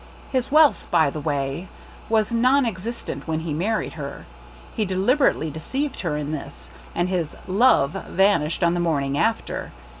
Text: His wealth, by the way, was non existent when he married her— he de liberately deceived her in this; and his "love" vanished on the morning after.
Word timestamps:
His 0.31 0.51
wealth, 0.51 0.85
by 0.89 1.11
the 1.11 1.19
way, 1.19 1.67
was 2.09 2.31
non 2.33 2.65
existent 2.65 3.27
when 3.27 3.41
he 3.41 3.53
married 3.53 3.93
her— 3.93 4.25
he 4.75 4.83
de 4.83 4.95
liberately 4.95 5.51
deceived 5.53 5.99
her 5.99 6.17
in 6.17 6.31
this; 6.31 6.71
and 6.95 7.07
his 7.07 7.35
"love" 7.45 7.91
vanished 7.91 8.63
on 8.63 8.73
the 8.73 8.79
morning 8.79 9.15
after. 9.15 9.71